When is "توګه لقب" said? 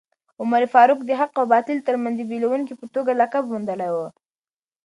2.93-3.43